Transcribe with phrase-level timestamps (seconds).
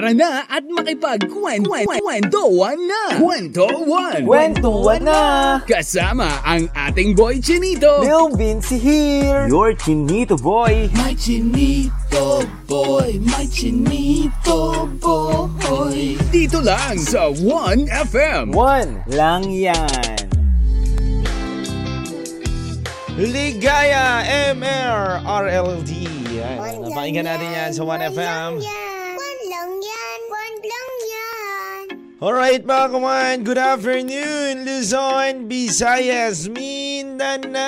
[0.00, 3.20] Tara na at makipagkwentuhan na!
[3.20, 4.24] Kwentuhan!
[4.24, 5.20] Kwentuhan na!
[5.68, 8.00] Kasama ang ating boy Chinito!
[8.00, 9.44] Lil Vinci here!
[9.44, 10.88] Your Chinito boy!
[10.96, 16.16] My Chinito boy, my Chinito boy.
[16.32, 18.56] Dito lang sa 1FM.
[18.56, 20.16] One lang yan!
[23.20, 24.24] Ligaya
[24.56, 25.92] MR RLD.
[26.40, 26.88] Yan.
[26.88, 28.64] Napakinggan natin yan sa 1FM.
[28.64, 28.89] One
[32.20, 37.64] Alright mga kawan, good afternoon Luzon, Visayas, Mindanao.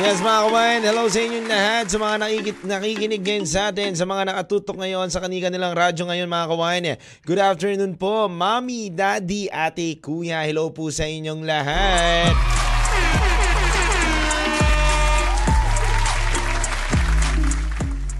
[0.00, 4.08] Yes mga kawan, hello sa inyong lahat, sa mga nakikit, nakikinig ngayon sa atin, sa
[4.08, 6.96] mga nakatutok ngayon sa kanilang nilang radyo ngayon mga kawan.
[7.28, 12.32] Good afternoon po, Mami, Daddy, Ate, Kuya, hello po sa inyong lahat.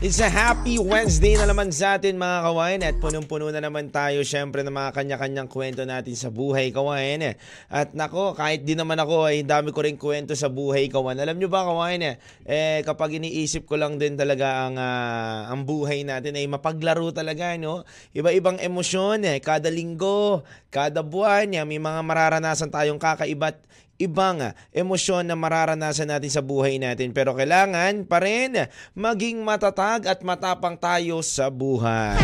[0.07, 4.23] It's a happy Wednesday na naman sa atin mga kawain at punong-puno na naman tayo
[4.23, 7.35] syempre ng mga kanya-kanyang kwento natin sa buhay kawain.
[7.67, 11.19] At nako, kahit di naman ako ay dami ko rin kwento sa buhay kawan.
[11.19, 16.07] Alam nyo ba kawain eh, kapag iniisip ko lang din talaga ang, uh, ang buhay
[16.07, 17.83] natin ay mapaglaro talaga no.
[18.15, 23.59] Iba-ibang emosyon eh, kada linggo, kada buwan, may mga mararanasan tayong kakaiba't
[23.97, 27.13] ibang emosyon na mararanasan natin sa buhay natin.
[27.13, 32.21] Pero kailangan pa rin maging matatag at matapang tayo sa buhay.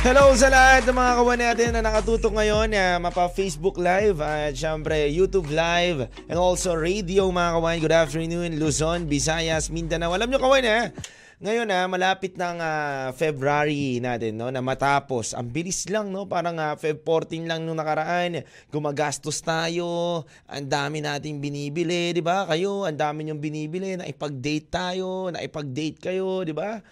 [0.00, 4.56] Hello sa lahat ng mga kawan natin na nakatutok ngayon uh, mapa Facebook Live at
[4.56, 7.76] syempre YouTube Live and also radio mga kawan.
[7.84, 10.16] Good afternoon Luzon, Visayas, Mindanao.
[10.16, 10.96] Alam nyo kawan eh,
[11.40, 15.32] ngayon na ah, malapit ng uh, February natin no na matapos.
[15.32, 18.44] Ang bilis lang no, parang uh, Feb 14 lang nung nakaraan.
[18.68, 22.44] Gumagastos tayo, ang dami nating binibili, 'di ba?
[22.44, 26.84] Kayo, ang dami niyong binibili, na ipag-date tayo, na ipag-date kayo, 'di ba?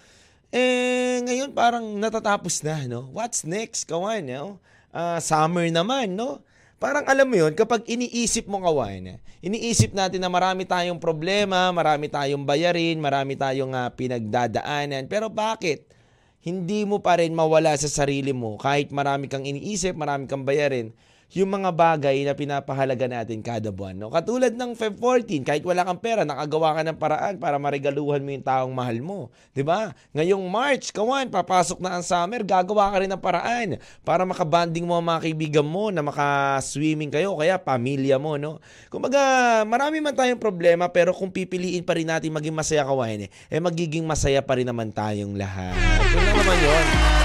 [0.49, 3.05] Eh, ngayon parang natatapos na, no?
[3.13, 4.65] What's next, kawan, no?
[4.97, 6.41] Uh, summer naman, no?
[6.79, 12.07] Parang alam mo yun, kapag iniisip mo kawan, iniisip natin na marami tayong problema, marami
[12.07, 15.11] tayong bayarin, marami tayong uh, pinagdadaanan.
[15.11, 15.91] Pero bakit?
[16.39, 20.95] Hindi mo pa rin mawala sa sarili mo kahit marami kang iniisip, marami kang bayarin
[21.29, 23.93] yung mga bagay na pinapahalaga natin kada buwan.
[23.93, 24.09] No?
[24.09, 28.33] Katulad ng Feb 14, kahit wala kang pera, nakagawa ka ng paraan para maregaluhan mo
[28.33, 29.19] yung taong mahal mo.
[29.29, 29.53] ba?
[29.53, 29.81] Diba?
[30.17, 33.69] Ngayong March, kawan, papasok na ang summer, gagawa ka rin ng paraan
[34.01, 38.41] para makabanding mo ang mga kaibigan mo na maka-swimming kayo, kaya pamilya mo.
[38.41, 38.57] No?
[38.89, 39.21] Kumbaga,
[39.69, 43.61] marami man tayong problema, pero kung pipiliin pa rin natin maging masaya kawan, eh, eh
[43.61, 45.77] magiging masaya pa rin naman tayong lahat.
[45.77, 47.18] Ito naman yun.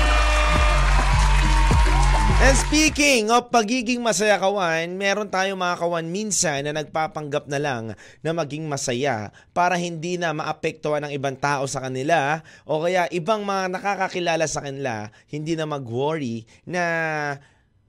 [2.43, 7.95] And speaking of pagiging masaya kawan, meron tayong mga kawan minsan na nagpapanggap na lang
[8.19, 13.47] na maging masaya para hindi na maapektuhan ng ibang tao sa kanila o kaya ibang
[13.47, 16.83] mga nakakakilala sa kanila hindi na mag-worry na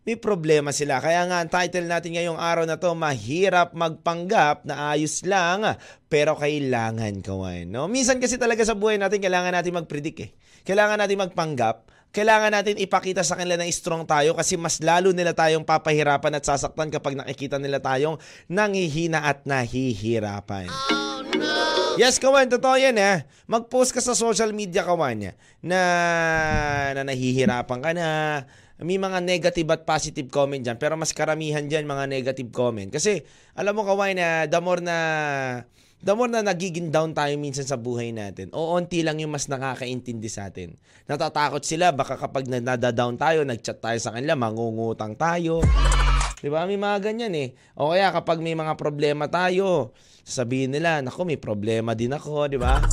[0.06, 1.03] may problema sila.
[1.03, 5.66] Kaya nga ang title natin ngayong araw na to, mahirap magpanggap na ayos lang
[6.06, 7.75] pero kailangan kawan.
[7.75, 7.91] No?
[7.91, 10.31] Minsan kasi talaga sa buhay natin kailangan natin mag-predict eh.
[10.62, 15.35] Kailangan natin magpanggap kailangan natin ipakita sa kanila na strong tayo kasi mas lalo nila
[15.35, 20.71] tayong papahirapan at sasaktan kapag nakikita nila tayong nangihina at nahihirapan.
[20.71, 21.99] Oh, no.
[21.99, 23.27] Yes, kawan, totoo yan eh.
[23.51, 25.81] Mag-post ka sa social media, kawan, na,
[26.95, 28.07] na nahihirapan ka na,
[28.83, 30.75] may mga negative at positive comment dyan.
[30.75, 32.91] Pero mas karamihan dyan mga negative comment.
[32.91, 33.23] Kasi,
[33.55, 34.99] alam mo, kawan, na the more na
[36.04, 39.48] the more na nagiging down tayo minsan sa buhay natin, o onti lang yung mas
[39.48, 40.76] nakakaintindi sa atin.
[41.09, 45.65] Natatakot sila, baka kapag nadada-down tayo, nag-chat tayo sa kanila, mangungutang tayo.
[46.44, 46.69] Di ba?
[46.69, 47.56] May mga ganyan eh.
[47.72, 49.97] O kaya kapag may mga problema tayo,
[50.28, 52.84] sasabihin nila, nako may problema din ako, di ba?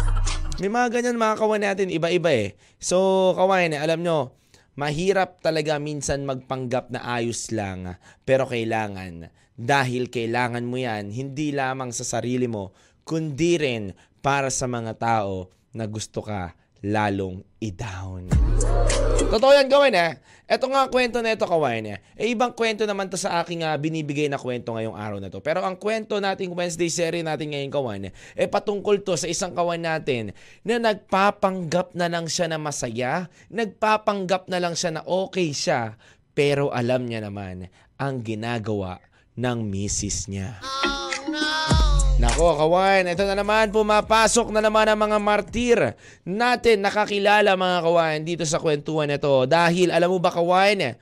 [0.63, 2.55] May mga ganyan mga kawan natin, iba-iba eh.
[2.79, 4.39] So, kawan, alam nyo,
[4.79, 9.28] mahirap talaga minsan magpanggap na ayos lang, pero kailangan.
[9.61, 12.72] Dahil kailangan mo yan, hindi lamang sa sarili mo,
[13.03, 18.29] kundi rin para sa mga tao na gusto ka lalong i-down.
[19.31, 20.20] Totoo yan gawin eh.
[20.52, 21.97] Ito nga kwento na ito kawain eh.
[22.20, 25.40] E ibang kwento naman to sa aking uh, binibigay na kwento ngayong araw na to.
[25.40, 29.55] Pero ang kwento nating Wednesday series natin ngayong kawan eh, eh patungkol to sa isang
[29.55, 30.35] kawan natin
[30.67, 35.96] na nagpapanggap na lang siya na masaya, nagpapanggap na lang siya na okay siya,
[36.35, 38.99] pero alam niya naman ang ginagawa
[39.40, 40.59] ng misis niya.
[40.59, 41.91] Oh, no!
[42.22, 45.79] Nako, kawan, ito na naman, pumapasok na naman ang mga martir
[46.22, 49.50] natin nakakilala mga kawan dito sa kwentuhan nito.
[49.50, 51.02] Dahil alam mo ba kawan,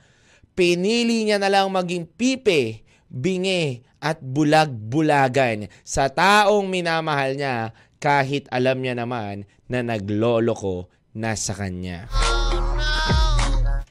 [0.56, 8.80] pinili niya na lang maging pipe, binge at bulag-bulagan sa taong minamahal niya kahit alam
[8.80, 12.08] niya naman na nagloloko na sa kanya.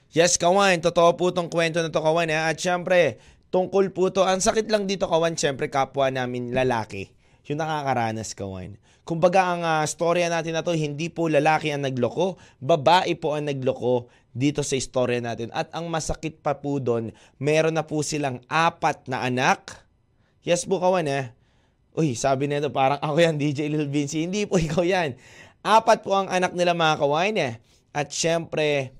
[0.10, 0.82] Yes, kawan.
[0.82, 2.34] Totoo po tong kwento na to, kawan.
[2.34, 2.50] Ha?
[2.50, 3.22] At syempre,
[3.54, 4.25] tungkol po to.
[4.25, 7.19] Ang sakit lang dito, kawan, syempre, kapwa namin lalaki.
[7.50, 8.78] Yung nakakaranas, kawan.
[9.01, 13.50] Kumbaga, ang uh, storya natin na to, hindi po lalaki ang nagloko, babae po ang
[13.50, 14.06] nagloko
[14.38, 15.50] dito sa istorya natin.
[15.50, 17.10] At ang masakit pa po doon,
[17.42, 19.81] meron na po silang apat na anak.
[20.46, 21.34] Yes po, kawan, ha?
[21.98, 24.30] Uy, sabi nito, parang ako yan, DJ Lil Vinci.
[24.30, 25.18] Hindi po, ikaw yan.
[25.66, 27.54] Apat po ang anak nila, mga kawan, eh.
[27.90, 28.94] At syempre,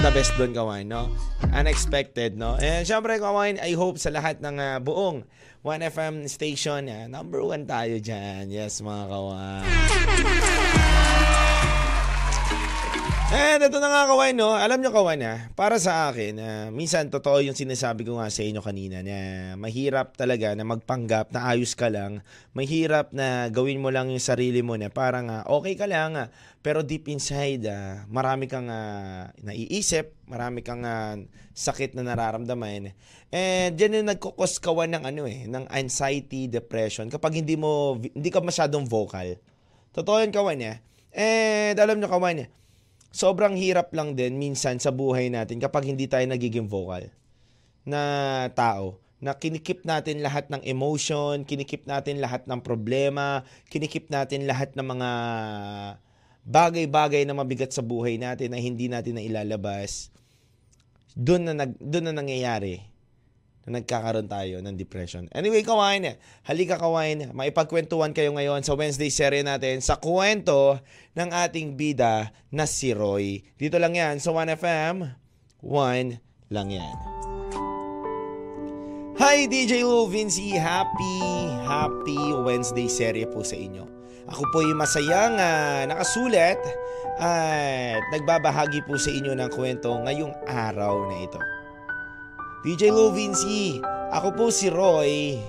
[0.00, 1.12] The best doon, kawan, no?
[1.52, 2.56] Unexpected, no?
[2.56, 5.28] And syempre, kawan, I hope sa lahat ng uh, buong
[5.60, 8.48] 1FM station, uh, number one tayo dyan.
[8.48, 9.64] Yes, mga kawan.
[13.30, 14.58] And ito na nga kawan, no?
[14.58, 15.54] Alam nyo kawan, ha?
[15.54, 20.18] Para sa akin, uh, minsan totoo yung sinasabi ko nga sa inyo kanina na mahirap
[20.18, 22.26] talaga na magpanggap na ayos ka lang.
[22.58, 26.26] Mahirap na gawin mo lang yung sarili mo na parang uh, okay ka lang, uh,
[26.58, 31.14] pero deep inside, uh, marami kang uh, naiisip, marami kang uh,
[31.54, 32.98] sakit na nararamdaman.
[33.30, 38.26] And dyan yung nagkukos kawan ng ano eh, ng anxiety, depression kapag hindi mo, hindi
[38.34, 39.38] ka masyadong vocal.
[39.94, 40.82] Totoo yun kawan, eh.
[41.14, 42.50] And alam nyo kawan, eh,
[43.10, 47.10] sobrang hirap lang din minsan sa buhay natin kapag hindi tayo nagiging vocal
[47.82, 54.48] na tao na kinikip natin lahat ng emotion, kinikip natin lahat ng problema, kinikip natin
[54.48, 55.10] lahat ng mga
[56.48, 60.08] bagay-bagay na mabigat sa buhay natin na hindi natin na ilalabas.
[61.12, 62.80] Doon na, nag, doon na nangyayari
[63.68, 65.28] na nagkakaroon tayo ng depression.
[65.36, 66.16] Anyway, kawain,
[66.48, 70.80] halika kawain, maipagkwentuhan kayo ngayon sa Wednesday serye natin sa kwento
[71.12, 73.44] ng ating bida na si Roy.
[73.60, 75.12] Dito lang yan sa 1FM,
[75.60, 76.96] 1 lang yan.
[79.20, 81.20] Hi DJ Lou Vinci, happy,
[81.68, 83.84] happy Wednesday serye po sa inyo.
[84.32, 86.56] Ako po yung masayang uh, nakasulat
[87.20, 91.59] at nagbabahagi po sa inyo ng kwento ngayong araw na ito.
[92.60, 93.80] DJ Lou Vinci,
[94.12, 95.40] ako po si Roy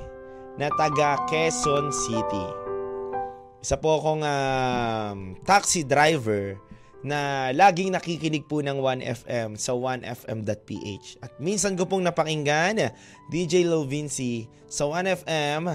[0.56, 2.46] na taga Quezon City.
[3.60, 5.12] Isa po akong uh,
[5.44, 6.56] taxi driver
[7.04, 11.20] na laging nakikinig po ng 1FM sa 1FM.ph.
[11.20, 12.80] At minsan ko pong napakinggan
[13.28, 15.68] DJ Lou Vinci sa 1FM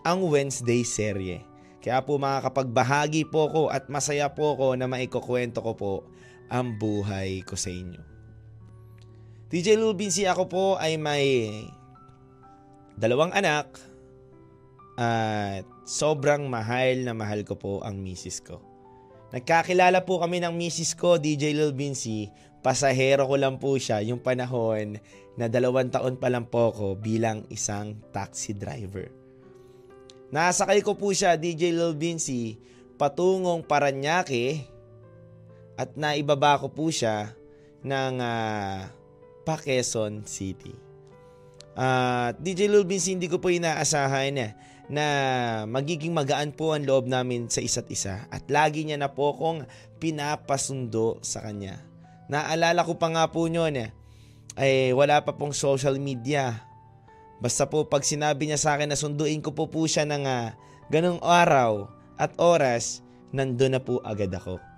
[0.00, 1.44] ang Wednesday serye.
[1.84, 5.92] Kaya po makakapagbahagi po ko at masaya po ko na maikukwento ko po
[6.48, 8.09] ang buhay ko sa inyo.
[9.50, 11.50] DJ Lil Binsi ako po ay may
[12.94, 13.66] dalawang anak
[14.94, 18.62] at sobrang mahal na mahal ko po ang misis ko.
[19.34, 22.30] Nagkakilala po kami ng misis ko, DJ Lil Binsi.
[22.62, 25.02] Pasahero ko lang po siya yung panahon
[25.34, 29.10] na dalawang taon pa lang po ako bilang isang taxi driver.
[30.30, 32.54] Nasakay ko po siya, DJ Lil Binsi,
[32.94, 34.62] patungong Paranaque
[35.74, 37.34] at naibaba ko po siya
[37.82, 38.99] ng uh,
[39.44, 40.72] Paquezon City.
[41.78, 44.46] At uh, DJ Lil Vince, hindi ko po inaasahan na,
[44.90, 45.06] na
[45.70, 49.64] magiging magaan po ang loob namin sa isa't isa at lagi niya na po akong
[50.02, 51.78] pinapasundo sa kanya.
[52.26, 53.94] Naalala ko pa nga po nyo na
[54.58, 56.66] ay wala pa pong social media.
[57.40, 60.52] Basta po pag sinabi niya sa akin na sunduin ko po po siya ng uh,
[60.92, 61.88] ganong araw
[62.20, 63.00] at oras,
[63.32, 64.69] nandun na po agad ako.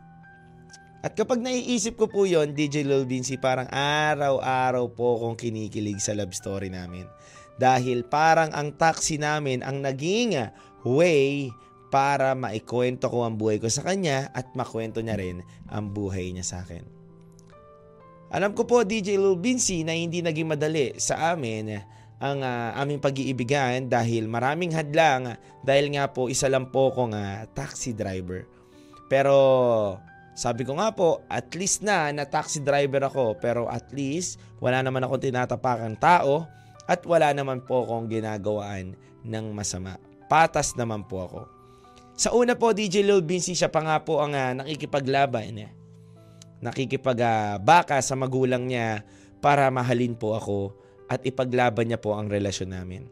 [1.02, 6.14] At kapag naiisip ko po yon DJ Lil Vinci, parang araw-araw po akong kinikilig sa
[6.14, 7.10] love story namin.
[7.58, 10.38] Dahil parang ang taxi namin ang naging
[10.86, 11.50] way
[11.90, 16.46] para maikwento ko ang buhay ko sa kanya at makwento niya rin ang buhay niya
[16.46, 16.86] sa akin.
[18.32, 21.82] Alam ko po DJ Lil Vinci na hindi naging madali sa amin
[22.22, 25.34] ang uh, aming pag-iibigan dahil maraming hadlang
[25.66, 28.46] dahil nga po isa lang po akong uh, taxi driver.
[29.10, 29.36] Pero
[30.32, 34.80] sabi ko nga po, at least na na taxi driver ako pero at least wala
[34.80, 36.48] naman akong tinatapakang tao
[36.88, 40.00] at wala naman po akong ginagawaan ng masama.
[40.26, 41.40] Patas naman po ako.
[42.16, 45.52] Sa una po, DJ Lil Vinci, siya pa nga po ang uh, nakikipaglaban.
[45.58, 45.72] Eh.
[46.62, 49.04] Nakikipagbaka uh, sa magulang niya
[49.42, 50.58] para mahalin po ako
[51.10, 53.02] at ipaglaban niya po ang relasyon namin.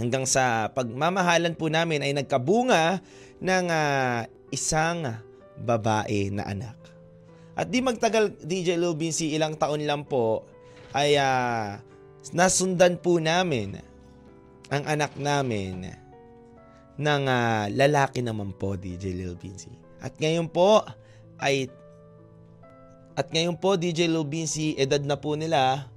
[0.00, 3.04] Hanggang sa pagmamahalan po namin ay nagkabunga
[3.44, 5.04] ng uh, isang
[5.60, 6.76] babae na anak.
[7.52, 10.48] At di magtagal DJ Lubin si ilang taon lang po
[10.96, 11.76] ay uh,
[12.32, 13.76] nasundan po namin
[14.72, 15.92] ang anak namin
[16.96, 19.72] ng uh, lalaki naman po DJ Lil Vinci.
[20.00, 20.84] At ngayon po
[21.40, 21.68] ay
[23.12, 25.92] at ngayon po DJ Lil Vinci edad na po nila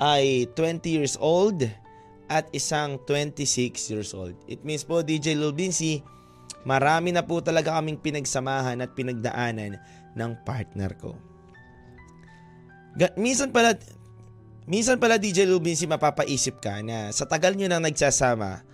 [0.00, 1.68] ay 20 years old
[2.32, 4.32] at isang 26 years old.
[4.48, 6.00] It means po DJ Lil Vinci,
[6.64, 9.78] marami na po talaga kaming pinagsamahan at pinagdaanan
[10.16, 11.16] ng partner ko.
[13.18, 13.74] Minsan pala
[14.64, 18.64] minsan pala DJ Lil Vinci mapapaisip ka na sa tagal nyo nang nagsasama,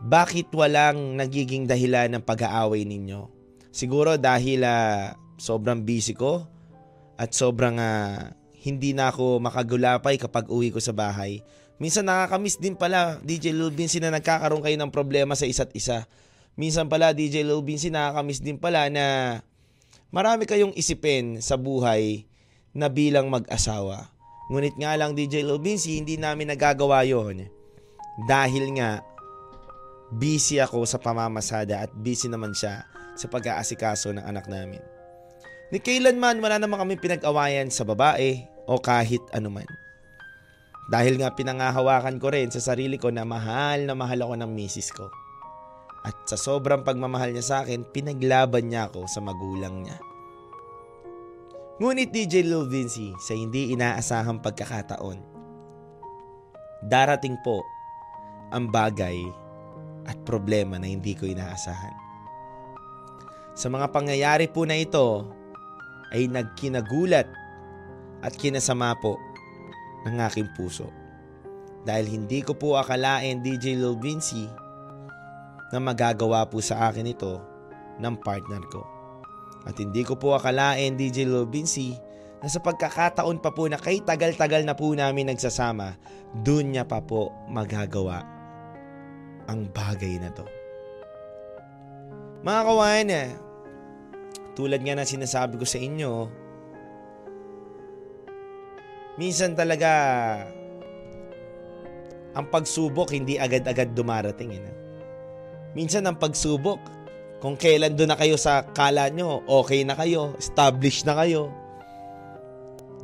[0.00, 3.30] bakit walang nagiging dahilan ng pag-aaway ninyo?
[3.70, 6.44] Siguro dahil uh, sobrang busy ko
[7.14, 11.40] at sobrang uh, hindi na ako makagulapay kapag uwi ko sa bahay.
[11.80, 16.04] Minsan nakakamiss din pala DJ Lil Vinci na nagkakaroon kayo ng problema sa isa't isa.
[16.58, 19.38] Minsan pala DJ Lil Vinci nakakamiss din pala na
[20.10, 22.26] marami kayong isipin sa buhay
[22.74, 24.10] na bilang mag-asawa.
[24.50, 27.46] Ngunit nga lang DJ Lil Vinci hindi namin nagagawa yon
[28.26, 29.06] dahil nga
[30.10, 32.82] busy ako sa pamamasada at busy naman siya
[33.14, 34.82] sa pag-aasikaso ng anak namin.
[35.70, 39.66] Ni kailanman wala naman kami pinag-awayan sa babae o kahit anuman.
[40.90, 44.90] Dahil nga pinangahawakan ko rin sa sarili ko na mahal na mahal ako ng misis
[44.90, 45.06] ko.
[46.00, 50.00] At sa sobrang pagmamahal niya sa akin, pinaglaban niya ako sa magulang niya.
[51.80, 55.18] Ngunit DJ Lil Vinci sa hindi inaasahang pagkakataon,
[56.84, 57.64] darating po
[58.52, 59.16] ang bagay
[60.04, 61.96] at problema na hindi ko inaasahan.
[63.56, 65.28] Sa mga pangyayari po na ito,
[66.12, 67.28] ay nagkinagulat
[68.20, 69.16] at kinasama po
[70.04, 70.88] ng aking puso.
[71.84, 74.48] Dahil hindi ko po akalain DJ Lil Vinci
[75.70, 77.38] na magagawa po sa akin ito
[78.02, 78.82] ng partner ko.
[79.66, 81.94] At hindi ko po akalain DJ Lil Vinci
[82.40, 86.00] na sa pagkakataon pa po na kay tagal-tagal na po namin nagsasama,
[86.32, 88.24] dun niya pa po magagawa
[89.46, 90.46] ang bagay na to.
[92.40, 93.08] Mga kawan,
[94.56, 96.12] tulad nga na sinasabi ko sa inyo,
[99.20, 99.92] minsan talaga
[102.32, 104.56] ang pagsubok hindi agad-agad dumarating.
[104.56, 104.79] Eh,
[105.72, 106.80] Minsan ang pagsubok,
[107.40, 111.48] kung kailan doon na kayo sa kala nyo, okay na kayo, established na kayo,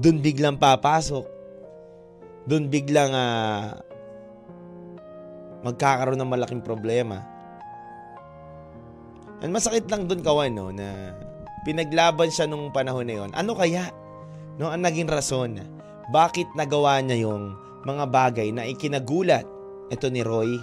[0.03, 1.25] doon biglang papasok.
[2.47, 3.75] Doon biglang uh,
[5.67, 7.25] magkakaroon ng malaking problema.
[9.43, 11.17] And masakit lang doon kawan no, na
[11.67, 13.31] Pinaglaban siya nung panahon na yon.
[13.35, 13.91] Ano kaya?
[14.55, 15.59] No, ang naging rason.
[16.15, 19.43] Bakit nagawa niya yung mga bagay na ikinagulat
[19.91, 20.55] ito ni Roy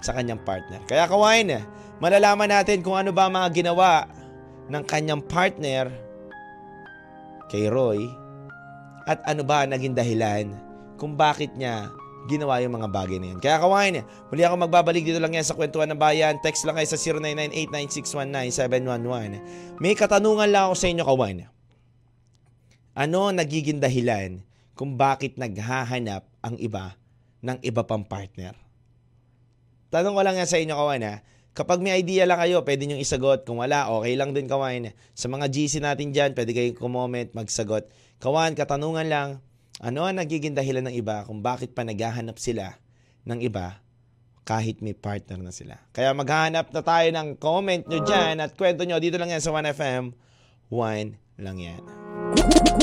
[0.00, 0.80] sa kanyang partner.
[0.86, 1.66] Kaya kawain,
[1.98, 4.06] malalaman natin kung ano ba mga ginawa
[4.68, 5.88] ng kanyang partner
[7.48, 8.04] kay Roy
[9.08, 10.52] at ano ba naging dahilan
[11.00, 11.88] kung bakit niya
[12.28, 13.40] ginawa yung mga bagay na yun.
[13.40, 16.36] Kaya kawain, muli ako magbabalik dito lang yan sa kwentuhan ng bayan.
[16.44, 17.00] Text lang kayo sa
[17.72, 19.80] 0998-9619711.
[19.80, 21.48] May katanungan lang ako sa inyo, kawain.
[22.92, 24.44] Ano nagiging dahilan
[24.76, 27.00] kung bakit naghahanap ang iba
[27.40, 28.67] ng iba pang partner?
[29.88, 31.14] Tanong ko lang yan sa inyo, kawan ha.
[31.56, 33.42] Kapag may idea lang kayo, pwede nyo isagot.
[33.42, 34.94] Kung wala, okay lang din kawan.
[35.16, 37.90] Sa mga GC natin dyan, pwede kayong kumoment, magsagot.
[38.22, 39.28] Kawan, katanungan lang,
[39.78, 42.78] ano ang nagiging dahilan ng iba kung bakit pa naghahanap sila
[43.26, 43.78] ng iba
[44.42, 45.76] kahit may partner na sila.
[45.92, 48.96] Kaya maghahanap na tayo ng comment nyo dyan at kwento nyo.
[48.96, 50.16] Dito lang yan sa 1FM.
[50.72, 51.82] 1 lang yan.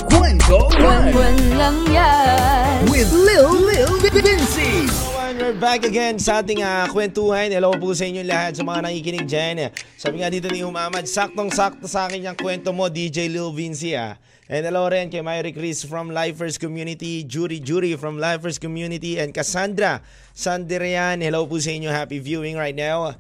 [0.08, 5.15] Kwento One Buwan lang yan with Lil Lil Vinci.
[5.26, 7.50] And we're back again sa ating uh, kwentuhan.
[7.50, 9.74] Hello po sa inyo lahat sa mga nakikinig dyan.
[9.98, 14.22] Sabi nga dito ni Umamad, saktong-sakto sa akin yung kwento mo, DJ Lil Vinci ah.
[14.46, 19.34] And hello rin kay Myri Chris from Lifers Community, Jury Jury from Lifers Community, and
[19.34, 20.06] Cassandra
[20.38, 21.18] Sandirian.
[21.26, 21.90] Hello po sa inyo.
[21.90, 23.18] Happy viewing right now.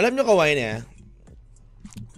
[0.00, 0.88] Alam nyo kawain eh,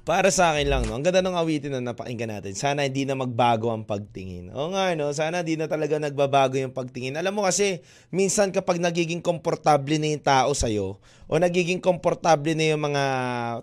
[0.07, 0.95] para sa akin lang, no?
[0.95, 2.55] ang ganda ng awitin na napakinggan natin.
[2.55, 4.55] Sana hindi na magbago ang pagtingin.
[4.55, 5.11] O nga, no?
[5.11, 7.19] sana hindi na talaga nagbabago yung pagtingin.
[7.19, 7.83] Alam mo kasi,
[8.15, 13.03] minsan kapag nagiging komportable na yung tao sa'yo, o nagiging komportable na yung mga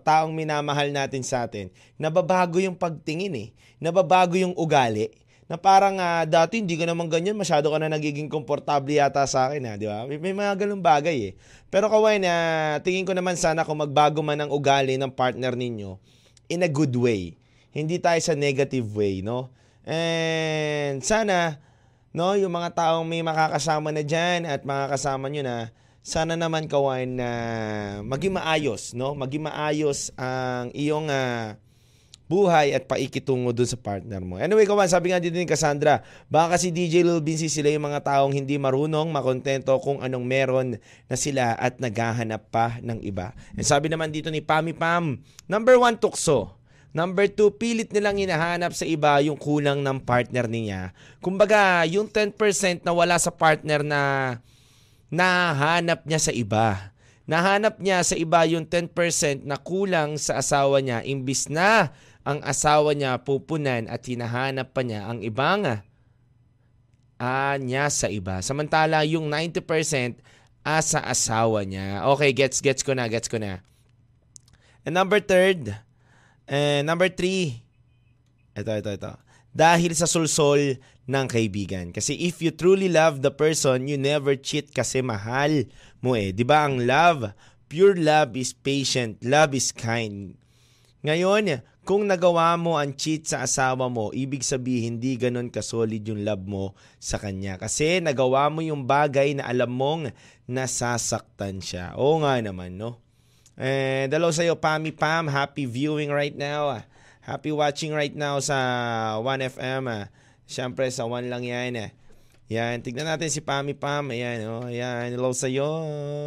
[0.03, 3.49] taong minamahal natin sa atin, nababago yung pagtingin eh.
[3.79, 5.15] Nababago yung ugali
[5.47, 9.47] na parang uh, dati hindi ka naman ganyan, masyado ka na nagiging komportable yata sa
[9.47, 10.03] akin, ha, di ba?
[10.03, 11.33] May, may mga ganung bagay eh.
[11.71, 12.33] Pero kaway na,
[12.83, 15.95] tingin ko naman sana kung magbago man ang ugali ng partner ninyo,
[16.49, 17.37] in a good way.
[17.73, 19.49] Hindi tayo sa negative way, no?
[19.83, 21.59] And sana,
[22.15, 25.55] no, yung mga taong may makakasama na dyan at makakasama nyo na,
[26.03, 27.29] sana naman kawan na
[28.03, 29.15] maging maayos, no?
[29.15, 31.55] Maging maayos ang iyong uh,
[32.27, 34.39] buhay at paikitungo dun sa partner mo.
[34.39, 36.01] Anyway, kawan, sabi nga dito ni Cassandra,
[36.31, 40.67] baka si DJ Lil Vinci sila yung mga taong hindi marunong, makontento kung anong meron
[41.11, 43.35] na sila at naghahanap pa ng iba.
[43.53, 46.55] And sabi naman dito ni Pami Pam, number one, tukso.
[46.93, 50.93] Number two, pilit nilang hinahanap sa iba yung kulang ng partner niya.
[51.25, 54.01] Kumbaga, yung 10% na wala sa partner na
[55.09, 56.93] nahanap niya sa iba.
[57.25, 58.93] Nahanap niya sa iba yung 10%
[59.41, 61.89] na kulang sa asawa niya imbis na
[62.23, 65.83] ang asawa niya pupunan at hinahanap pa niya ang ibang
[67.19, 68.39] ah, niya sa iba.
[68.43, 70.19] Samantala, yung 90%
[70.63, 72.07] asa asawa niya.
[72.15, 73.59] Okay, gets, gets ko na, gets ko na.
[74.83, 75.75] And number third,
[76.47, 77.63] And number three,
[78.53, 79.13] ito, ito, ito.
[79.53, 81.95] Dahil sa sulsol ng kaibigan.
[81.95, 85.69] Kasi if you truly love the person, you never cheat kasi mahal
[86.03, 86.35] mo eh.
[86.43, 87.31] Ba ang love?
[87.71, 89.21] Pure love is patient.
[89.23, 90.35] Love is kind.
[91.05, 96.23] Ngayon, kung nagawa mo ang cheat sa asawa mo, ibig sabihin hindi ganun kasolid yung
[96.23, 97.59] love mo sa kanya.
[97.59, 100.15] Kasi nagawa mo yung bagay na alam mong
[100.47, 101.91] nasasaktan siya.
[101.99, 103.03] Oo nga naman, no?
[103.59, 105.27] And hello sa iyo, Pami Pam.
[105.29, 106.81] Happy viewing right now.
[107.21, 108.57] Happy watching right now sa
[109.21, 109.83] 1FM.
[109.91, 110.07] Ah.
[110.49, 111.77] Siyempre, sa 1 lang yan.
[111.77, 111.91] Ah.
[112.51, 114.11] Yan, tignan natin si Pami Pam.
[114.11, 115.13] Ayan, oh, ayan.
[115.13, 115.67] Hello sa iyo.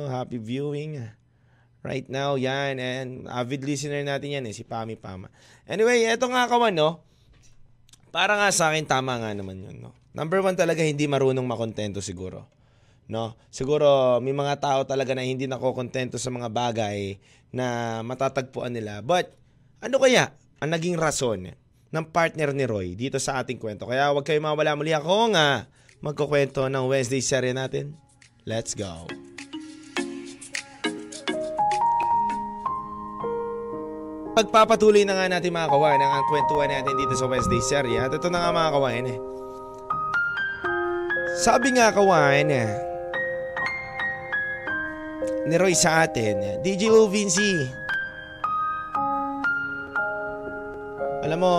[0.08, 1.02] Happy viewing.
[1.86, 2.82] Right now, yan.
[2.82, 5.30] And avid listener natin yan eh, si Pami Pam.
[5.70, 7.06] Anyway, eto nga kawan, no?
[8.10, 9.94] Para nga sa akin, tama nga naman yun, no?
[10.10, 12.56] Number one talaga, hindi marunong makontento siguro
[13.06, 13.38] no?
[13.50, 17.18] Siguro may mga tao talaga na hindi nakokontento sa mga bagay
[17.54, 19.00] na matatagpuan nila.
[19.02, 19.34] But
[19.78, 21.54] ano kaya ang naging rason
[21.90, 23.86] ng partner ni Roy dito sa ating kwento?
[23.86, 25.70] Kaya huwag kayo mawala muli ako nga
[26.02, 27.94] magkukwento ng Wednesday serye natin.
[28.46, 29.25] Let's go.
[34.36, 37.96] Pagpapatuloy na nga natin mga kawan ang kwentuhan natin dito sa Wednesday serye.
[37.96, 39.18] At ito na nga mga kawan eh.
[41.40, 42.68] Sabi nga kawan eh,
[45.48, 46.60] ni Roy sa atin.
[46.60, 47.64] DJ Lou Vinci.
[51.24, 51.54] Alam mo,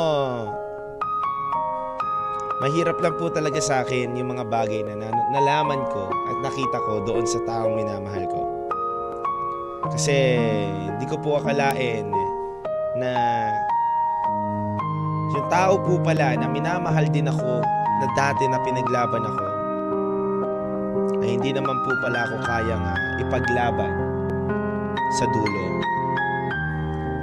[2.62, 7.02] mahirap lang po talaga sa akin yung mga bagay na nalaman ko at nakita ko
[7.10, 8.42] doon sa taong minamahal ko.
[9.98, 10.38] Kasi
[10.94, 12.27] hindi ko po akalain
[12.98, 13.12] na
[15.38, 17.62] yung tao po pala na minamahal din ako
[18.02, 19.46] na dati na pinaglaban ako
[21.22, 23.94] ay hindi naman po pala ako kayang uh, ipaglaban
[25.18, 25.64] sa dulo.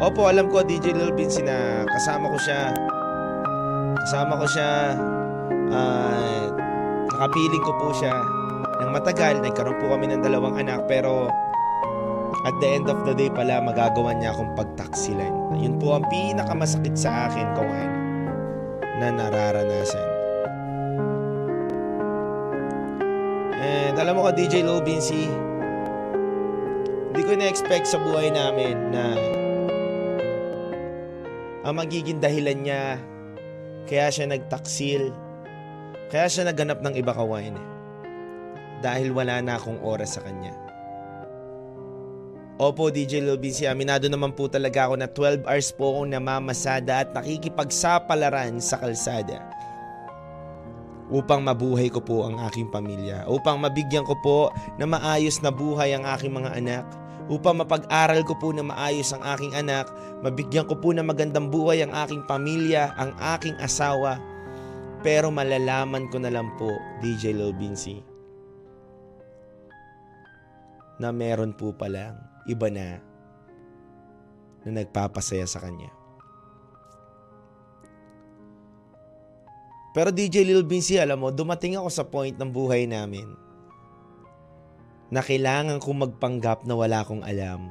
[0.03, 2.61] Opo, alam ko DJ Lil Vinci na kasama ko siya.
[4.05, 4.71] Kasama ko siya.
[5.71, 6.45] Uh,
[7.15, 8.13] nakapiling ko po siya
[8.83, 9.39] ng matagal.
[9.41, 11.31] Nagkaroon po kami ng dalawang anak pero
[12.45, 15.57] at the end of the day pala magagawa niya akong pagtaksilan.
[15.57, 17.91] Yun po ang pinakamasakit sa akin, Kawan,
[19.01, 20.09] na nararanasan.
[23.65, 25.25] And alam mo ka DJ Low Vinci,
[27.09, 29.17] hindi ko na-expect sa buhay namin na
[31.65, 33.01] ang magiging dahilan niya
[33.89, 35.17] kaya siya nagtaksil,
[36.13, 37.57] kaya siya naganap ng iba kawain.
[38.85, 40.64] Dahil wala na akong oras sa kanya.
[42.55, 47.03] Opo, DJ Lil Vinci, aminado naman po talaga ako na 12 hours po akong namamasada
[47.03, 49.43] at nakikipagsapalaran sa kalsada.
[51.11, 53.27] Upang mabuhay ko po ang aking pamilya.
[53.27, 56.87] Upang mabigyan ko po na maayos na buhay ang aking mga anak.
[57.27, 59.91] Upang mapag-aral ko po na maayos ang aking anak.
[60.23, 64.23] Mabigyan ko po na magandang buhay ang aking pamilya, ang aking asawa.
[65.03, 66.71] Pero malalaman ko na lang po,
[67.03, 67.99] DJ Lil Vinci,
[71.03, 73.01] na meron po palang iba na
[74.65, 75.93] na nagpapasaya sa kanya.
[79.95, 83.31] Pero DJ Lil Vinci, alam mo, dumating ako sa point ng buhay namin
[85.07, 87.71] na kailangan kong magpanggap na wala akong alam.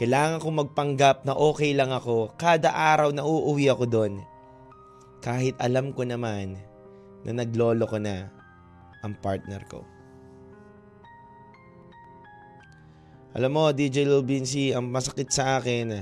[0.00, 4.24] Kailangan kong magpanggap na okay lang ako kada araw na uuwi ako doon.
[5.20, 6.56] Kahit alam ko naman
[7.28, 8.32] na naglolo ko na
[9.04, 9.84] ang partner ko.
[13.36, 15.92] Alam mo, DJ Lil Vinci, ang masakit sa akin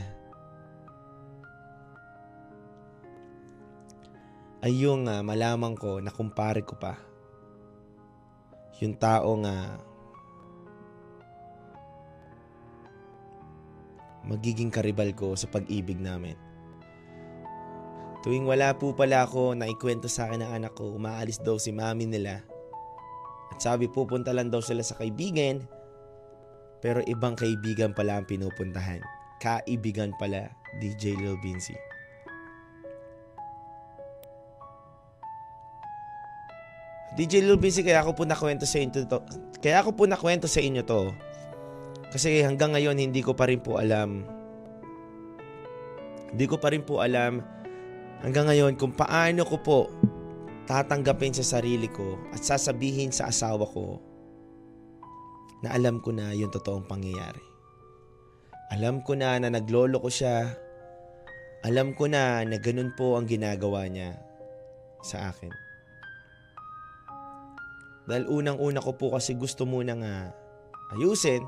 [4.63, 6.95] ay yung uh, malaman ko na kumpare ko pa.
[8.79, 9.83] Yung tao nga
[14.31, 16.39] magiging karibal ko sa pag-ibig namin.
[18.23, 22.07] Tuwing wala po pala ako, naikwento sa akin ng anak ko, umaalis daw si mami
[22.07, 22.47] nila.
[23.51, 25.67] At sabi pupunta lang daw sila sa kaibigan
[26.85, 29.01] pero ibang kaibigan pala ang pinupuntahan.
[29.41, 30.53] Kaibigan pala,
[30.85, 31.73] DJ Lil Vinci.
[37.17, 39.17] DJ Lil Vinci, kaya ako po nakwento sa inyo to.
[39.65, 41.09] Kaya ako po nakwento sa inyo to.
[42.13, 44.29] Kasi hanggang ngayon hindi ko pa rin po alam.
[46.37, 47.41] Hindi ko pa rin po alam
[48.21, 49.79] hanggang ngayon kung paano ko po
[50.69, 54.14] tatanggapin sa sarili ko at sasabihin sa asawa ko
[55.65, 57.41] na alam ko na yung totoong pangyayari.
[58.77, 60.53] Alam ko na na naglolo ko siya.
[61.65, 64.21] Alam ko na na ganun po ang ginagawa niya
[65.01, 65.49] sa akin.
[68.05, 70.15] Dahil unang-una ko po kasi gusto muna nga
[70.93, 71.41] ayusin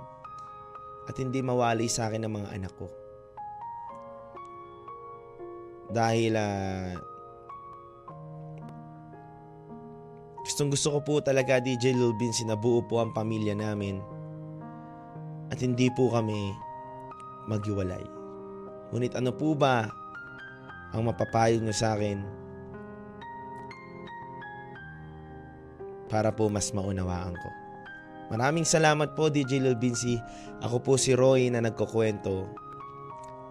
[1.04, 2.88] at hindi mawali sa akin ng mga anak ko.
[5.92, 6.96] Dahil uh,
[10.56, 14.00] Gustong gusto ko po talaga DJ Lil Vinci na buo po ang pamilya namin
[15.52, 16.56] at hindi po kami
[17.44, 18.00] maghiwalay.
[18.88, 19.84] Ngunit ano po ba
[20.96, 22.24] ang mapapayo nyo sa akin
[26.08, 27.48] para po mas maunawaan ko.
[28.32, 30.16] Maraming salamat po DJ Lil Vinci.
[30.64, 32.48] Ako po si Roy na nagkukwento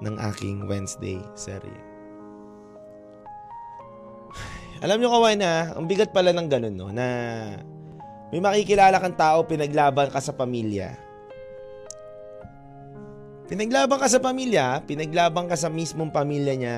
[0.01, 1.84] ng aking Wednesday serye.
[4.83, 6.91] Alam nyo kawan na, ang bigat pala ng ganun, no?
[6.91, 7.07] Na
[8.33, 10.97] may makikilala kang tao, pinaglaban ka sa pamilya.
[13.45, 16.77] Pinaglaban ka sa pamilya, pinaglaban ka sa mismong pamilya niya.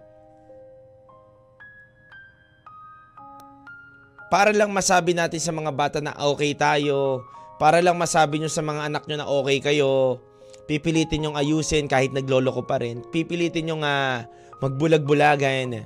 [4.27, 7.23] para lang masabi natin sa mga bata na okay tayo,
[7.57, 10.21] para lang masabi nyo sa mga anak nyo na okay kayo,
[10.67, 14.27] pipilitin nyong ayusin kahit nagloloko pa rin, pipilitin nyo nga
[14.61, 15.85] magbulag-bulagan.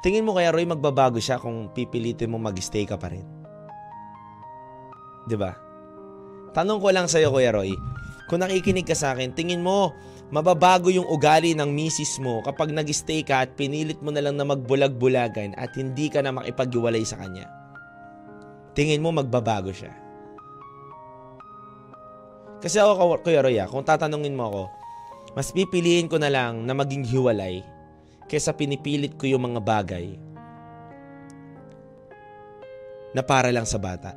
[0.00, 3.26] Tingin mo kaya Roy magbabago siya kung pipilitin mo mag-stay ka pa rin?
[5.28, 5.52] 'Di ba?
[6.56, 7.76] Tanong ko lang sa iyo Kuya Roy,
[8.26, 9.92] kung nakikinig ka sa akin, tingin mo
[10.30, 14.46] mababago yung ugali ng misis mo kapag nag-stay ka at pinilit mo na lang na
[14.46, 17.50] magbulag-bulagan at hindi ka na makipag-iwalay sa kanya?
[18.74, 19.90] Tingin mo magbabago siya?
[22.60, 24.62] Kasi ako, Kuya Roy, ah, kung tatanungin mo ako,
[25.32, 27.64] mas pipiliin ko na lang na maging hiwalay
[28.30, 30.14] kesa pinipilit ko yung mga bagay
[33.10, 34.14] na para lang sa bata.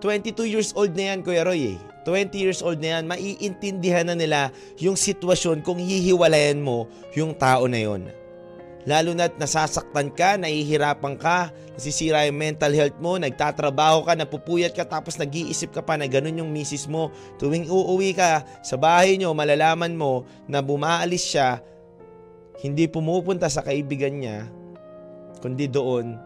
[0.00, 1.78] 22 years old na yan, Kuya Roy eh.
[2.06, 7.68] 20 years old na yan, maiintindihan na nila yung sitwasyon kung hihiwalayan mo yung tao
[7.68, 8.08] na yon.
[8.86, 14.86] Lalo na't nasasaktan ka, nahihirapan ka, nasisira yung mental health mo, nagtatrabaho ka, napupuyat ka,
[14.86, 17.10] tapos nag-iisip ka pa na ganun yung misis mo.
[17.42, 21.58] Tuwing uuwi ka sa bahay nyo, malalaman mo na bumaalis siya,
[22.62, 24.46] hindi pumupunta sa kaibigan niya,
[25.42, 26.18] kundi doon.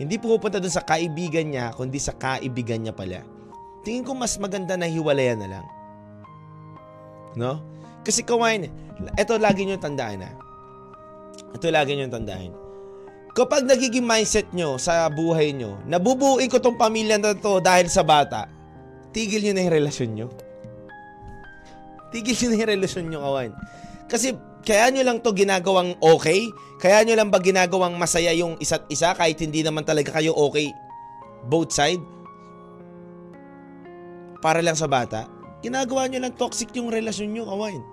[0.00, 3.22] Hindi pumupunta doon sa kaibigan niya, kundi sa kaibigan niya pala.
[3.86, 5.66] Tingin ko mas maganda na hiwalayan na lang.
[7.38, 7.62] No?
[8.04, 8.68] Kasi kawain,
[9.16, 10.49] ito lagi nyo tandaan na.
[11.54, 12.52] Ito lagi nyo tandaan.
[13.30, 18.02] Kapag nagiging mindset nyo sa buhay nyo, nabubuin ko tong pamilya na to dahil sa
[18.02, 18.50] bata,
[19.14, 20.26] tigil nyo na yung relasyon nyo.
[22.10, 23.50] Tigil nyo na yung relasyon nyo, kawan.
[24.10, 24.34] Kasi
[24.66, 26.50] kaya nyo lang to ginagawang okay?
[26.82, 30.74] Kaya nyo lang ba ginagawang masaya yung isa't isa kahit hindi naman talaga kayo okay
[31.46, 32.02] both side?
[34.42, 35.28] Para lang sa bata?
[35.60, 37.84] Ginagawa nyo lang toxic yung relasyon nyo, kawain.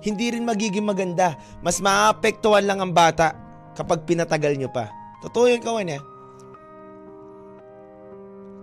[0.00, 1.36] Hindi rin magiging maganda.
[1.60, 3.36] Mas maapektuhan lang ang bata
[3.76, 4.88] kapag pinatagal nyo pa.
[5.20, 6.02] Totoo yun, kawain eh.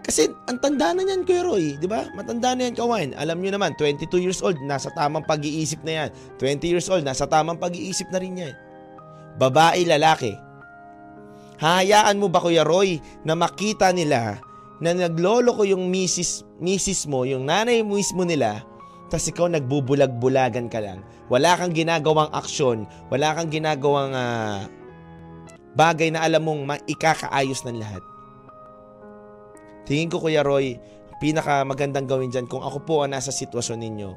[0.07, 2.07] Kasi ang tanda na niyan, Kuya Roy, di ba?
[2.15, 3.11] Matanda na yan, kawain.
[3.19, 6.09] Alam nyo naman, 22 years old, nasa tamang pag-iisip na yan.
[6.39, 8.55] 20 years old, nasa tamang pag-iisip na rin yan.
[9.35, 10.31] Babae, lalaki.
[11.59, 14.39] Hahayaan mo ba, Kuya Roy, na makita nila
[14.79, 18.63] na naglolo ko yung misis, misis mo, yung nanay mismo nila,
[19.07, 20.99] tapos ikaw nagbubulag-bulagan ka lang.
[21.31, 24.67] Wala kang ginagawang aksyon, wala kang ginagawang uh,
[25.75, 28.03] bagay na alam mong maikakaayos ng lahat.
[29.87, 30.75] Tingin ko Kuya Roy,
[31.23, 34.11] pinaka magandang gawin dyan kung ako po ang nasa sitwasyon ninyo.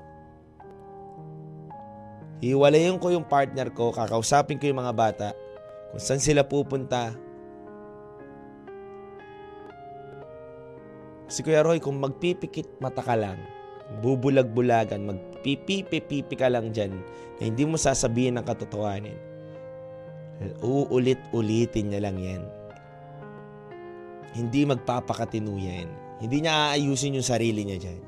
[2.40, 5.28] Hiwalayin ko yung partner ko, kakausapin ko yung mga bata,
[5.92, 7.14] kung saan sila pupunta.
[11.30, 13.38] Si Kuya Roy, kung magpipikit mata ka lang,
[13.98, 16.94] bubulag-bulagan, magpipipi-pipi ka lang dyan,
[17.38, 19.18] na hindi mo sasabihin ng katotohanan,
[20.62, 22.42] uulit-ulitin niya lang yan
[24.34, 25.88] hindi magpapakatino yan.
[26.20, 28.00] Hindi niya aayusin yung sarili niya dyan.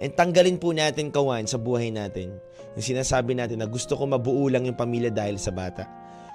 [0.00, 2.40] And tanggalin po natin kawan sa buhay natin
[2.72, 5.84] yung sinasabi natin na gusto ko mabuo lang yung pamilya dahil sa bata.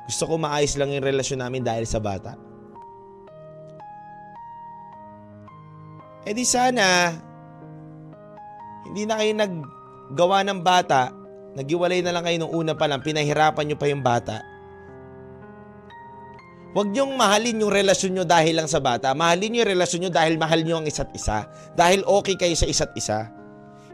[0.06, 2.38] Gusto ko maayos lang yung relasyon namin dahil sa bata.
[6.25, 7.13] E di sana,
[8.86, 11.12] hindi na kayo naggawa ng bata,
[11.58, 14.56] nagiwalay na lang kayo nung una pa lang, pinahirapan nyo pa yung bata
[16.76, 19.15] Huwag niyong mahalin yung relasyon niyo dahil lang sa bata.
[19.15, 21.48] Mahalin niyo yung relasyon niyo dahil mahal niyo ang isa't isa.
[21.71, 23.32] Dahil okay kayo sa isa't isa.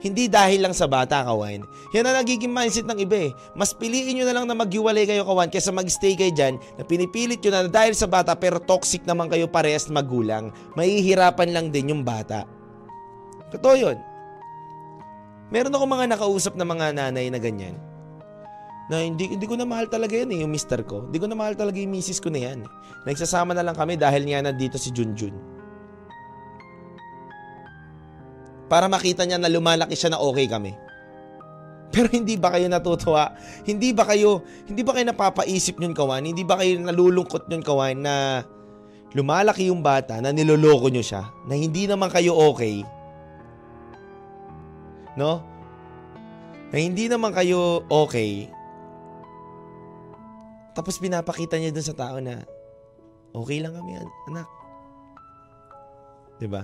[0.01, 1.61] Hindi dahil lang sa bata, kawan.
[1.93, 3.37] Yan ang nagiging mindset ng iba eh.
[3.53, 7.37] Mas piliin nyo na lang na maghiwalay kayo, kawan, kaysa magstay kayo dyan na pinipilit
[7.45, 10.49] nyo na dahil sa bata pero toxic naman kayo parehas magulang.
[10.73, 12.49] Mahihirapan lang din yung bata.
[13.53, 14.01] Totoo yun.
[15.51, 17.75] Meron ako mga nakausap na mga nanay na ganyan
[18.91, 21.07] na hindi, hindi ko na mahal talaga yan eh, yung mister ko.
[21.07, 22.67] Hindi ko na mahal talaga yung misis ko na yan.
[23.07, 25.31] Nagsasama na lang kami dahil nga nandito si Junjun.
[28.67, 30.75] Para makita niya na lumalaki siya na okay kami.
[31.95, 33.31] Pero hindi ba kayo natutuwa?
[33.63, 36.27] Hindi ba kayo, hindi ba kayo napapaisip nyon kawan?
[36.27, 38.43] Hindi ba kayo nalulungkot nyon kawan na
[39.15, 42.83] lumalaki yung bata na niloloko nyo siya na hindi naman kayo okay?
[45.19, 45.43] No?
[46.71, 48.47] Na hindi naman kayo okay
[50.71, 52.39] tapos pinapakita niya dun sa tao na
[53.35, 53.99] okay lang kami,
[54.31, 54.47] anak.
[56.39, 56.63] 'Di ba?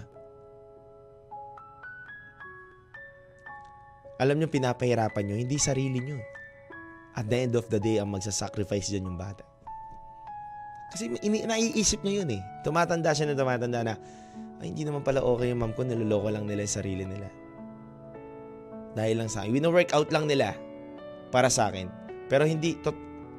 [4.17, 6.17] Alam niyo pinapahirapan niyo, hindi sarili niyo.
[7.13, 9.45] At the end of the day, ang magsasacrifice diyan yung bata.
[10.89, 12.41] Kasi ini naiisip niya yun eh.
[12.65, 13.93] Tumatanda siya na tumatanda na,
[14.57, 17.29] ay hindi naman pala okay yung mom ko, niloloko lang nila yung sarili nila.
[18.97, 19.53] Dahil lang sa akin.
[19.53, 20.57] Wino-work out lang nila
[21.29, 21.85] para sa akin.
[22.25, 22.89] Pero hindi, to,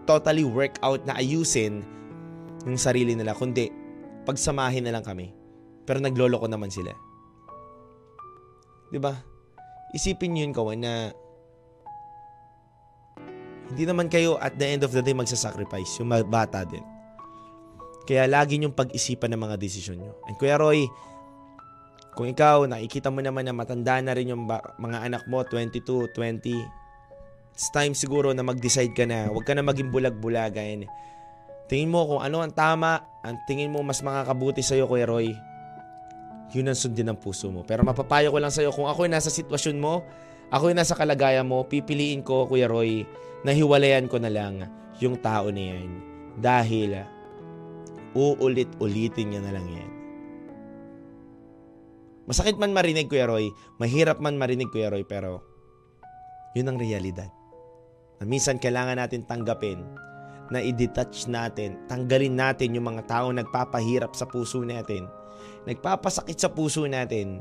[0.06, 1.82] totally work out na ayusin
[2.62, 3.68] yung sarili nila, kundi
[4.22, 5.34] pagsamahin na lang kami.
[5.82, 6.94] Pero nagloloko naman sila.
[9.02, 9.18] ba?
[9.96, 10.92] Isipin niyo yun kawan na
[13.68, 16.84] hindi naman kayo at the end of the day magsasacrifice, yung bata din.
[18.08, 20.16] Kaya lagi niyong pag-isipan ng mga desisyon niyo.
[20.24, 20.88] And Kuya Roy,
[22.18, 26.50] kung ikaw, nakikita mo naman na matanda na rin yung mga anak mo, 22, 20,
[27.54, 29.30] it's time siguro na mag-decide ka na.
[29.30, 30.90] Huwag ka na maging bulag-bulagan.
[31.70, 35.30] Tingin mo kung ano ang tama, ang tingin mo mas makakabuti sa'yo, Kuya Roy,
[36.50, 37.62] yun ang sundin ng puso mo.
[37.62, 40.02] Pero mapapayo ko lang sa'yo, kung ako nasa sitwasyon mo,
[40.50, 43.06] ako yung nasa kalagayan mo, pipiliin ko, Kuya Roy,
[43.46, 44.66] na hiwalayan ko na lang
[44.98, 46.02] yung tao na yan.
[46.34, 46.98] Dahil
[48.18, 49.97] uulit-ulitin niya na lang yan.
[52.28, 53.48] Masakit man marinig, Kuya Roy,
[53.80, 55.40] mahirap man marinig, Kuya Roy, pero
[56.52, 57.32] yun ang realidad.
[58.20, 59.80] Na minsan kailangan natin tanggapin
[60.52, 65.08] na i-detach natin, tanggalin natin yung mga tao nagpapahirap sa puso natin,
[65.64, 67.40] nagpapasakit sa puso natin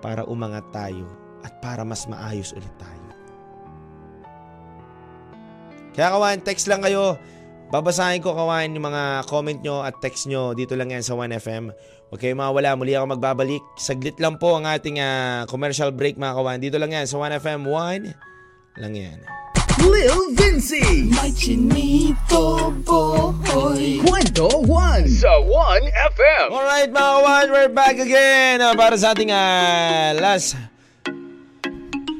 [0.00, 1.04] para umangat tayo
[1.44, 3.04] at para mas maayos ulit tayo.
[5.92, 7.20] Kaya kawan, text lang kayo.
[7.70, 11.70] Babasahin ko kawan yung mga comment nyo at text nyo dito lang yan sa 1FM.
[12.10, 13.62] Huwag kayo mawala, muli ako magbabalik.
[13.78, 16.58] Saglit lang po ang ating ah, commercial break mga kawan.
[16.58, 19.18] Dito lang yan sa 1FM 1 lang yan.
[19.78, 21.06] Lil Vinci.
[21.06, 26.46] May chinito boy Kwento 1 sa 1FM.
[26.50, 30.58] Alright mga kawan, we're back again ah, para sa ating ah, last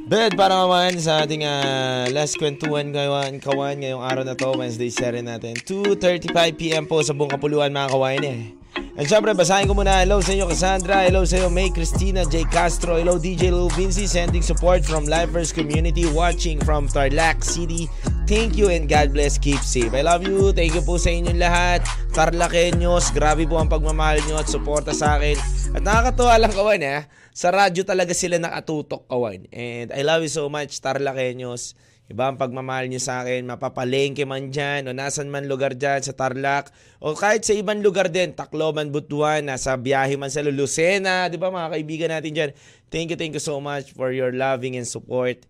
[0.07, 4.87] bed para kawan sa ating ah, last kwentuhan kawan, kawan ngayong araw na to, Wednesday
[4.87, 5.59] series natin.
[5.67, 8.60] 2.35pm po sa buong kapuluan mga kawan eh.
[9.01, 10.05] And syempre, basahin ko muna.
[10.05, 11.09] Hello sa inyo, Cassandra.
[11.09, 12.45] Hello sa iyo, May Cristina J.
[12.53, 13.01] Castro.
[13.01, 14.05] Hello, DJ Lou Vinci.
[14.05, 16.05] Sending support from Lifers Community.
[16.05, 17.89] Watching from Tarlac City.
[18.29, 19.41] Thank you and God bless.
[19.41, 19.97] Keep safe.
[19.97, 20.53] I love you.
[20.53, 21.81] Thank you po sa inyong lahat.
[22.13, 23.17] Tarlakenyos.
[23.17, 25.41] Grabe po ang pagmamahal nyo at suporta sa akin.
[25.73, 27.09] At nakakatuwa lang kawan eh.
[27.33, 29.49] Sa radyo talaga sila nakatutok kawan.
[29.49, 31.73] And I love you so much, Tarlakenyos.
[32.11, 36.11] Iba ang pagmamahal niyo sa akin, mapapalengke man dyan, o nasan man lugar dyan, sa
[36.11, 41.39] Tarlac, o kahit sa ibang lugar din, Tacloban, Butuan, nasa biyahe man sa Lucena, di
[41.39, 42.51] ba mga kaibigan natin dyan.
[42.91, 45.47] Thank you, thank you so much for your loving and support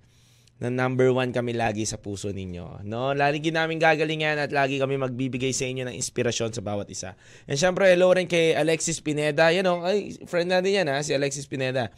[0.61, 2.85] na number one kami lagi sa puso ninyo.
[2.85, 3.17] No?
[3.17, 7.17] Lagi namin gagalingan at lagi kami magbibigay sa inyo ng inspirasyon sa bawat isa.
[7.49, 9.49] And syempre, hello rin kay Alexis Pineda.
[9.49, 11.89] Yan o, ay, friend natin yan ha, si Alexis Pineda.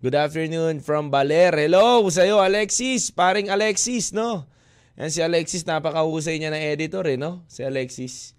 [0.00, 1.52] Good afternoon from Baler.
[1.52, 3.12] Hello sa iyo, Alexis.
[3.12, 4.48] Paring Alexis, no?
[4.96, 7.44] Yan si Alexis, napakahusay niya na editor eh, no?
[7.52, 8.32] Si Alexis.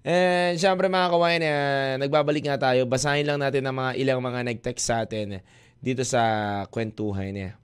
[0.00, 2.88] And syempre mga kawain, eh, nagbabalik nga tayo.
[2.88, 5.44] Basahin lang natin ang mga ilang mga nag-text sa atin
[5.84, 7.60] dito sa kwentuhan niya.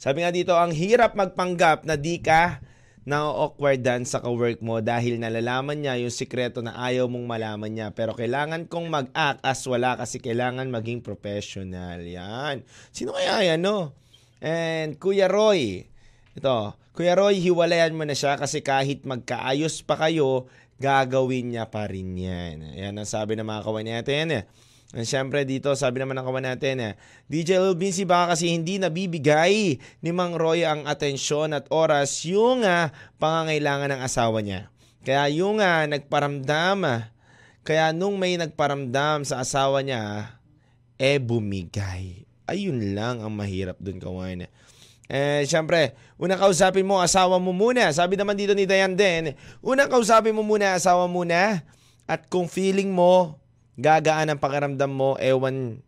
[0.00, 2.64] Sabi nga dito, ang hirap magpanggap na di ka
[3.08, 7.88] na-awkwardan sa kawork mo dahil nalalaman niya yung sikreto na ayaw mong malaman niya.
[7.96, 12.04] Pero kailangan kong mag-act as wala kasi kailangan maging professional.
[12.04, 12.68] Yan.
[12.92, 13.96] Sino kaya yan, no?
[14.44, 15.88] And Kuya Roy,
[16.36, 16.56] ito,
[16.92, 20.44] Kuya Roy, hiwalayan mo na siya kasi kahit magkaayos pa kayo,
[20.76, 22.76] gagawin niya pa rin yan.
[22.76, 24.44] Yan ang sabi ng mga kawan natin.
[24.96, 26.92] And syempre dito, sabi naman ng kawan natin, eh,
[27.28, 32.64] DJ Lil Vinci baka kasi hindi nabibigay ni Mang Roy ang atensyon at oras yung
[32.64, 32.88] ah,
[33.20, 34.72] pangangailangan ng asawa niya.
[35.04, 37.12] Kaya yung ah, nagparamdam, ah,
[37.68, 40.32] kaya nung may nagparamdam sa asawa niya,
[40.96, 42.24] eh bumigay.
[42.48, 44.48] Ayun lang ang mahirap dun kawan.
[45.08, 47.92] Eh, syempre, unang kausapin mo, asawa mo muna.
[47.92, 51.60] Sabi naman dito ni Dayan din, unang kausapin mo muna, asawa muna.
[52.08, 53.36] At kung feeling mo,
[53.78, 55.80] gagaan ang pakiramdam mo, ewan,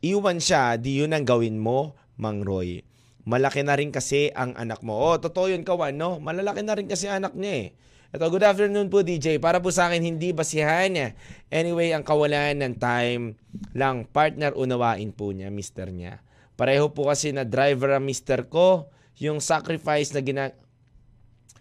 [0.00, 2.80] iwan siya, di yun ang gawin mo, Mang Roy.
[3.28, 4.96] Malaki na rin kasi ang anak mo.
[4.96, 6.16] Oh, totoo yun, Kawan, no?
[6.24, 7.68] Malalaki na rin kasi anak niya eh.
[8.10, 9.38] Ito, good afternoon po, DJ.
[9.38, 11.14] Para po sa akin, hindi basihan.
[11.46, 13.38] Anyway, ang kawalan ng time
[13.70, 16.18] lang, partner, unawain po niya, mister niya.
[16.58, 18.90] Pareho po kasi na driver ang mister ko.
[19.20, 20.44] Yung sacrifice na gina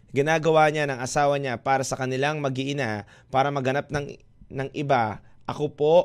[0.10, 4.18] ginagawa niya ng asawa niya para sa kanilang mag-iina para maganap ng
[4.50, 5.22] ng iba.
[5.46, 5.96] Ako po,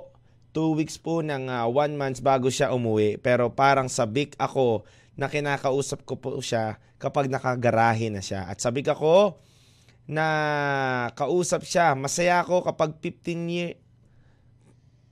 [0.55, 3.19] two weeks po ng uh, one months bago siya umuwi.
[3.19, 4.87] Pero parang sabik ako
[5.19, 8.47] na kinakausap ko po siya kapag nakagarahe na siya.
[8.47, 9.41] At sabik ako
[10.07, 10.27] na
[11.17, 11.97] kausap siya.
[11.97, 13.71] Masaya ako kapag 15 year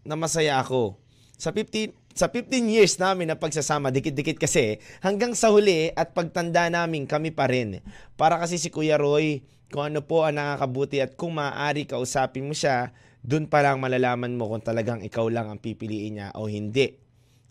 [0.07, 0.99] na masaya ako.
[1.37, 6.69] Sa 15 sa 15 years namin na pagsasama, dikit-dikit kasi, hanggang sa huli at pagtanda
[6.69, 7.81] namin kami pa rin.
[8.21, 9.41] Para kasi si Kuya Roy,
[9.73, 12.93] kung ano po ang nakakabuti at kung maaari kausapin mo siya,
[13.23, 16.99] dun pa lang malalaman mo kung talagang ikaw lang ang pipiliin niya o hindi.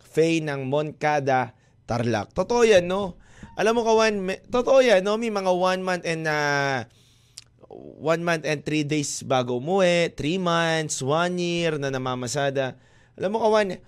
[0.03, 1.55] Faye ng Moncada,
[1.88, 2.36] Tarlac.
[2.36, 3.15] Totoo yan, no?
[3.55, 5.15] Alam mo kawan, may, totoo yan, no?
[5.15, 6.84] May mga one month and uh,
[8.03, 12.76] one month and three days bago umuwi, three months, one year na namamasada.
[13.15, 13.80] Alam mo kawan,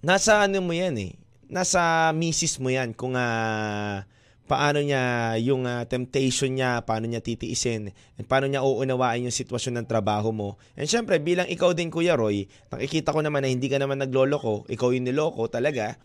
[0.00, 1.12] nasa ano mo yan eh.
[1.52, 4.00] Nasa misis mo yan kung uh,
[4.44, 9.80] paano niya yung uh, temptation niya, paano niya titiisin, and paano niya uunawain yung sitwasyon
[9.80, 10.60] ng trabaho mo.
[10.76, 14.68] And syempre, bilang ikaw din Kuya Roy, nakikita ko naman na hindi ka naman nagloloko,
[14.68, 15.96] ikaw yung niloko talaga,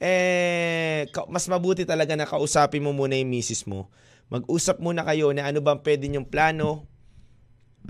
[0.00, 3.92] eh, mas mabuti talaga na kausapin mo muna yung misis mo.
[4.30, 6.86] Mag-usap muna kayo na ano bang pwede yung plano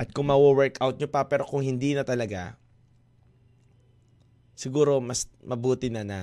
[0.00, 2.56] at kung mawo-workout nyo pa pero kung hindi na talaga,
[4.56, 6.18] siguro mas mabuti na na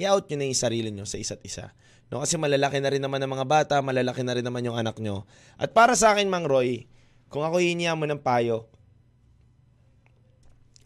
[0.00, 1.74] i-out nyo na yung sarili nyo sa isa't isa.
[2.10, 4.98] No, kasi malalaki na rin naman ng mga bata, malalaki na rin naman yung anak
[4.98, 5.30] nyo.
[5.54, 6.90] At para sa akin, Mang Roy,
[7.30, 8.66] kung ako hiniya mo ng payo,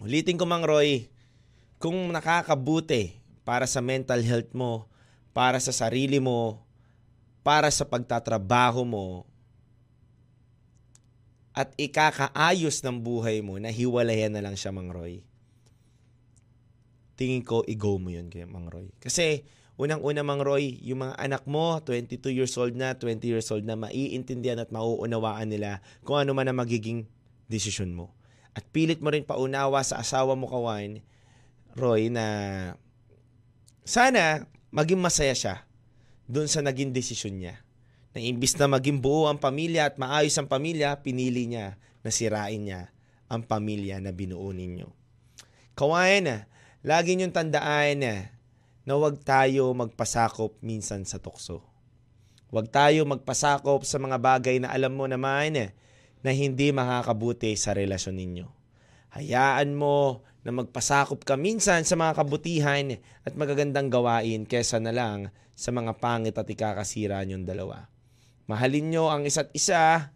[0.04, 1.08] ulitin ko, Mang Roy,
[1.80, 4.84] kung nakakabuti para sa mental health mo,
[5.32, 6.60] para sa sarili mo,
[7.40, 9.24] para sa pagtatrabaho mo,
[11.56, 15.24] at ikakaayos ng buhay mo na hiwalayan na lang siya, Mang Roy.
[17.16, 18.90] Tingin ko, i-go mo yun, Mang Roy.
[18.98, 23.66] Kasi, unang-una, Mang Roy, yung mga anak mo, 22 years old na, 20 years old
[23.66, 27.10] na, maiintindihan at mauunawaan nila kung ano man ang magiging
[27.50, 28.14] desisyon mo.
[28.54, 31.02] At pilit mo rin paunawa sa asawa mo, Kawan,
[31.74, 32.26] Roy, na
[33.82, 35.66] sana maging masaya siya
[36.30, 37.58] doon sa naging desisyon niya.
[38.14, 41.74] Na imbis na maging buo ang pamilya at maayos ang pamilya, pinili niya
[42.06, 42.94] na sirain niya
[43.26, 44.86] ang pamilya na binuo ninyo.
[45.74, 46.46] Kawain,
[46.86, 48.30] lagi niyong tandaan
[48.84, 51.64] na huwag tayo magpasakop minsan sa tukso.
[52.52, 55.74] Huwag tayo magpasakop sa mga bagay na alam mo naman
[56.24, 58.46] na hindi makakabuti sa relasyon ninyo.
[59.16, 65.32] Hayaan mo na magpasakop ka minsan sa mga kabutihan at magagandang gawain kesa na lang
[65.56, 67.88] sa mga pangit at ikakasira niyong dalawa.
[68.44, 70.12] Mahalin niyo ang isa't isa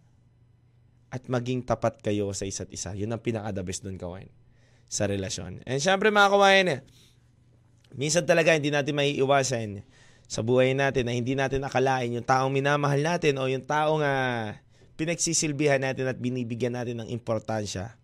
[1.09, 2.93] at maging tapat kayo sa isa't isa.
[2.93, 4.29] Yun ang pinaka-the best doon, kawain,
[4.85, 5.65] sa relasyon.
[5.65, 6.69] And syempre mga kawain,
[7.97, 9.69] minsan talaga hindi natin maiiwasan
[10.29, 14.53] sa buhay natin na hindi natin akalain yung taong minamahal natin o yung taong uh,
[15.01, 17.97] pinagsisilbihan natin at binibigyan natin ng importansya.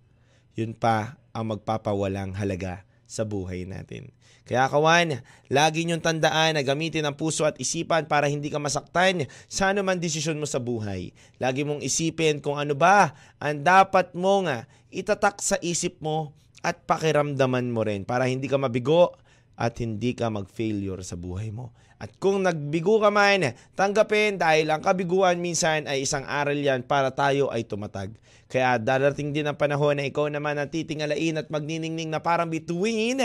[0.57, 4.15] Yun pa ang magpapawalang halaga sa buhay natin.
[4.45, 9.25] Kaya kawan, lagi niyong tandaan na gamitin ang puso at isipan para hindi ka masaktan
[9.49, 11.17] sa anuman desisyon mo sa buhay.
[11.41, 17.73] Lagi mong isipin kung ano ba ang dapat mong itatak sa isip mo at pakiramdaman
[17.73, 19.17] mo rin para hindi ka mabigo
[19.55, 21.71] at hindi ka mag-failure sa buhay mo.
[21.99, 27.15] At kung nagbigo ka man, tanggapin dahil ang kabiguan minsan ay isang aral yan para
[27.15, 28.13] tayo ay tumatag.
[28.51, 33.23] Kaya darating din ang panahon na ikaw naman ang titingalain at magniningning na parang bituin.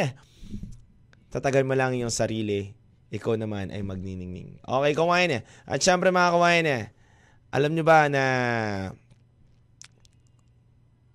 [1.30, 2.74] Tatagal mo lang yung sarili.
[3.10, 4.62] Ikaw naman ay magniningning.
[4.62, 5.42] Okay, kawain.
[5.66, 6.66] At syempre mga kawain,
[7.50, 8.24] alam nyo ba na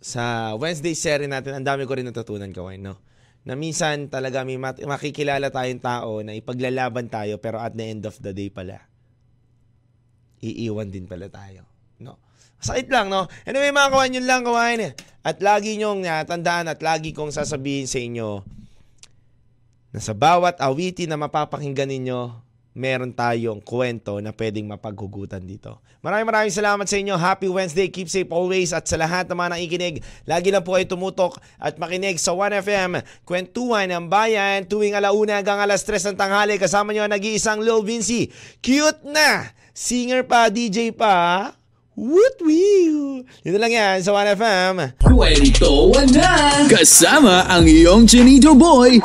[0.04, 3.00] sa Wednesday series natin, ang dami ko rin natutunan kawain, no?
[3.44, 8.16] Na minsan talaga may makikilala tayong tao na ipaglalaban tayo pero at the end of
[8.24, 8.80] the day pala,
[10.40, 11.68] iiwan din pala tayo.
[12.00, 12.16] No?
[12.64, 13.28] Sakit lang, no?
[13.44, 14.96] Anyway, mga kawan, yun lang, kawan.
[15.20, 18.40] At lagi nyong uh, tandaan at lagi kong sasabihin sa inyo
[19.94, 22.34] na sa bawat awiti na mapapakinggan ninyo,
[22.74, 25.78] meron tayong kwento na pwedeng mapaghugutan dito.
[26.02, 27.14] Maraming maraming salamat sa inyo.
[27.16, 27.88] Happy Wednesday.
[27.88, 28.74] Keep safe always.
[28.74, 29.96] At sa lahat ng mga nakikinig,
[30.28, 33.00] lagi lang po kayo tumutok at makinig sa 1FM.
[33.24, 36.60] Kwentuhan ng bayan tuwing alauna hanggang alas 3 ng tanghali.
[36.60, 38.28] Kasama nyo ang nag-iisang Lil Vinci.
[38.60, 39.54] Cute na!
[39.74, 41.50] Singer pa, DJ pa.
[41.94, 43.22] Woot wee!
[43.46, 44.98] Dito lang yan sa 1FM.
[44.98, 46.66] Kwento na!
[46.66, 48.98] Kasama ang iyong Chinito Boy,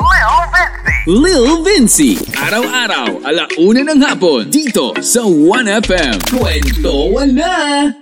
[1.06, 2.18] Lil Vinci.
[2.34, 6.18] Araw-araw, alauna ng hapon, dito sa 1FM.
[6.34, 7.94] Kwento na!